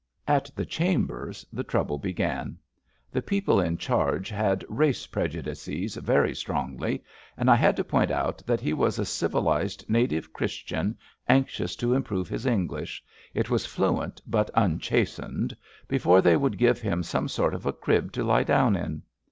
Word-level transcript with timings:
At 0.27 0.49
the 0.55 0.65
chambers 0.65 1.45
the 1.53 1.63
trouble 1.63 1.99
began. 1.99 2.57
The 3.11 3.21
people 3.21 3.57
292 3.57 3.83
ABAFT 3.85 3.85
THE 3.85 3.91
FUNNEL 3.93 4.09
in 4.09 4.23
charge 4.23 4.29
had 4.31 4.65
race 4.67 5.05
prejudices 5.05 5.95
very 5.97 6.33
strongly, 6.33 7.03
and 7.37 7.51
I 7.51 7.55
had 7.55 7.75
to 7.75 7.83
point 7.83 8.09
out 8.09 8.41
that 8.47 8.61
he 8.61 8.73
was 8.73 8.97
a 8.97 9.05
civilised 9.05 9.87
native 9.87 10.33
Christian 10.33 10.97
anxious 11.29 11.75
to 11.75 11.93
improve 11.93 12.29
his 12.29 12.47
English— 12.47 13.03
^it 13.39 13.51
was 13.51 13.67
fluent 13.67 14.23
but 14.25 14.49
unchastened— 14.55 15.55
^before 15.87 16.23
they 16.23 16.35
would 16.35 16.57
give 16.57 16.81
him 16.81 17.03
some 17.03 17.27
sort 17.27 17.53
of 17.53 17.67
a 17.67 17.71
crib 17.71 18.11
to 18.13 18.23
lie 18.23 18.43
down 18.43 18.75
in. 18.75 19.03